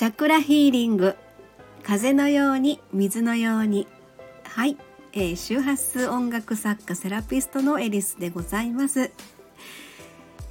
[0.00, 1.14] チャクラヒーリング。
[1.82, 3.86] 風のように水のように。
[4.44, 4.78] はい、
[5.12, 9.10] えー、周波数音楽作家セラピストのエリスでございます。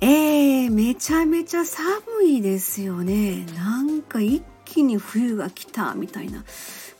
[0.01, 3.43] えー、めちゃめちゃ寒いですよね。
[3.55, 6.43] なんか一気に冬が来たみたいな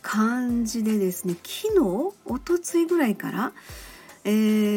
[0.02, 1.34] 感じでですね。
[1.34, 1.78] 昨日
[2.24, 3.52] おとついぐらいから、
[4.24, 4.30] え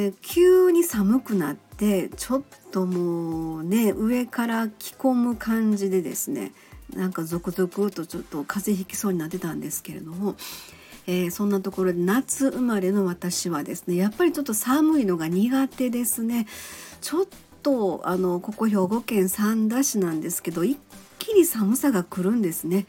[0.09, 6.52] ー、急に寒くなってちょっともうね上から着込む感じでですね。
[6.95, 10.35] なんか続々とちょっと風邪ひきそうになってたんですけれども、
[11.07, 16.47] えー、そんなところで夏生まれの私はですねやっぱりちょっと寒いのが苦手ですね。
[17.02, 17.25] ちょっ
[17.61, 20.77] とあのここ兵庫県三田市なんですけど一
[21.19, 22.85] 気に寒さが来るんですね。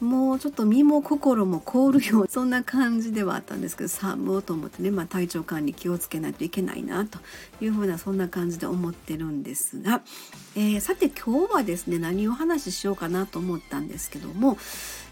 [0.00, 7.18] もうちょっと身も心も凍るようそんな感じではあったんですけど寒うと思ってね、まあ、体調管理気をつけないといけないなと
[7.60, 10.02] いうふうなそんな感じで思ってるんですが、
[10.56, 14.58] えー、さて今日はですね何を話ししようかなと思ったんですけども、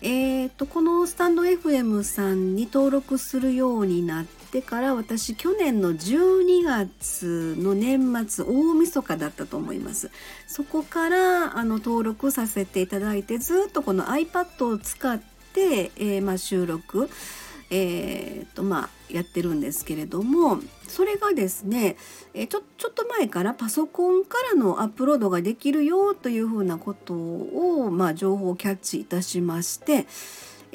[0.01, 10.11] えーと、このスタンド FM さんに登録するようになってから私去年の12月の年末大晦日だったと思います。
[10.47, 15.19] そこからあの登録させていただいてずっとこの iPad を使っ
[15.55, 17.09] て、えー、まあ、収録
[17.75, 20.59] えーとまあ、やってるんですけれども
[20.89, 21.97] それがですね、
[22.35, 30.07] えちょちょっと前からパソコンからのアップロードができるよというふうなことを、まあ、情報をキャッチいたしまして、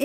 [0.00, 0.04] え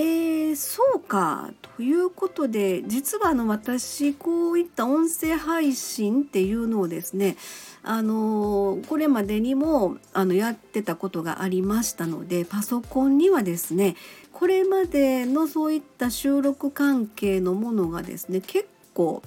[0.52, 7.36] ー、そうかということで実はあの私こういった音声配信っていうのをですね
[7.84, 13.94] あのこれまでにもあのやってたことがありましたのでパソコンにはですね
[14.32, 19.22] これまでのそういった収録関係のものがですね結構、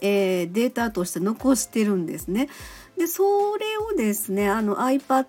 [0.00, 2.48] えー、データとして残してるんですね。
[2.98, 3.22] でそ
[3.56, 5.26] れをですねあの iPad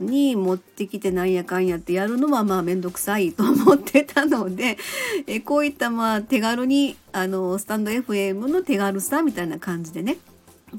[0.00, 4.76] に持ってきてなんやかんやってやるのはまあ面倒くさいと思ってたので
[5.26, 10.18] えこういったまあ手軽にあのスタンド FM の手軽さみたいな感じでね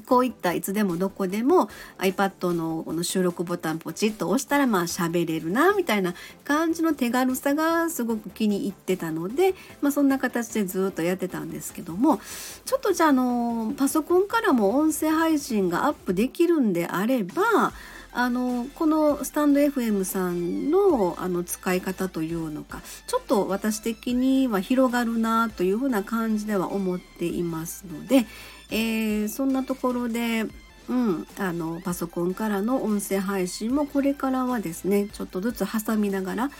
[0.06, 12.20] こういったいつでもどこでも iPad のこの収録ボタンポチッと押したらまあ喋れるなみたいな感じの手軽さがすごく気に入ってたので、まあ、そんな形でずっとやってたんですけども
[12.64, 17.72] ちょっとじゃあのパソコンからも音声配信がアップできるんであれば
[18.12, 28.26] あのこのスタンド FM さんのあの使い方というのかちょっと私的には広がるなというふうな感じでは思っていますので、
[28.70, 30.46] えー、そんなところで、
[30.88, 36.50] うん、あのパソコンからの音声配信もこれからはですねちょっとずつ挟みながら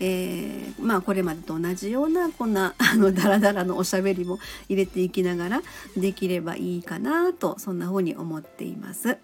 [0.00, 4.38] えー、まあこれまでと同じようなこんな あのダラダラのおしゃべりも
[4.68, 5.62] 入れていきながら
[5.96, 9.18] できればいいかなとそんな風に思っています。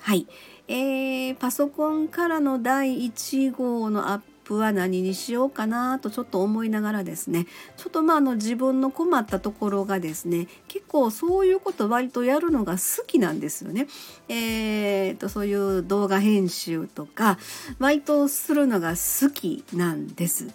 [0.00, 0.26] はい、
[0.68, 7.46] えー、パソコンからの第1号のアップは何にしようかなとちょっと思いながらですね
[7.76, 13.86] ちょっとまああの自分の困ったところがですね結構そういうこと割とやるのが好きなんですよね。
[14.28, 17.38] えーと、そういう動画編集とか
[17.78, 20.48] 割とするのが好きなんです。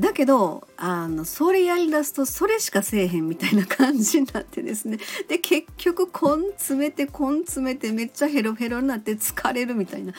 [0.00, 4.98] だけどあのそれやりだすとそれしかせえへんみたいな感じになってですね。
[5.28, 10.12] で結局根詰めて根詰めてめっちゃヘロヘロになって疲れるみたいな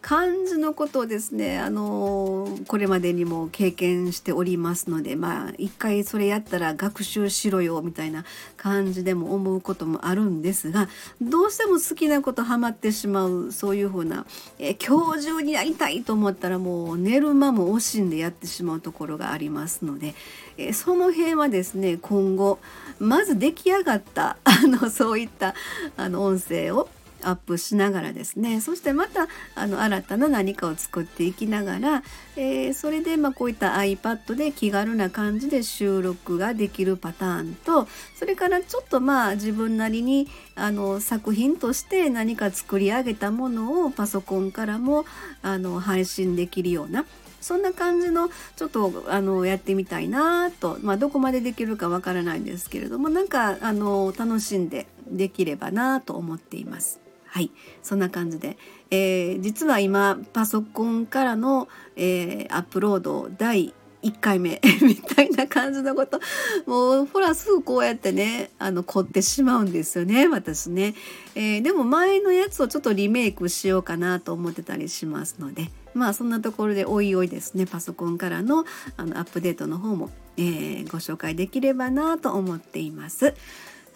[0.00, 8.24] 感じのことをですねあのこれまでにも経験しておりますのでまあ一回それやったら学習しろよみたいな
[8.56, 10.88] 感じでも思うこともあるんですが
[11.20, 14.26] どうしても好きなことハマってしまうそういうふうな、
[14.58, 20.14] え今日中にやりたいと思ったらもう寝る間も惜しんでやってしまうところががありますので、
[20.56, 22.58] えその辺はですね今後
[22.98, 25.54] まず出来上がった あのそういった
[25.96, 26.88] あの音声を
[27.22, 32.02] アップしながらですねそしてまたあの新たな何かを作っていきながら、
[32.36, 45.04] えー、それでまあこういった iPad で気軽な感じで収録ができるパターンとそれからちょっとまあ自分なりにあの作品として何か作り上げたものをパソコンからも
[45.42, 47.06] あの配信できるような
[47.46, 56.98] そんな感じのちょっとあのやってみたいなと、まあ、どこまでできるかわからないんですけれどもなんかあの楽しんでできればなと思っています。
[57.24, 57.52] はい。
[57.84, 58.58] そんな感じで、
[58.90, 63.72] えー、実は今パソコンからの、えー、アップロード第
[64.02, 66.18] 1回目 みたいな感じのこと
[66.66, 70.96] もうほらすぐこうやってねあの凝ってしまうんですよね私ね、
[71.36, 75.70] えー、でも前のやつをちょっとリメイクしようかなと思ってたりしますので。
[75.96, 78.64] まあそんなところでおいおいですねパソコンからの
[78.96, 83.34] あのアップデートの方も、えー、ご紹介できればなと思っています。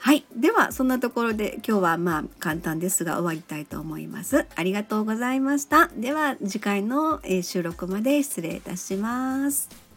[0.03, 0.25] はい。
[0.35, 4.47] ではそんなところで今日はまあ簡単ですが終わりたいと思います。
[4.57, 5.89] ありがとうございました。
[5.89, 9.90] では次回の収録まで失礼いたします。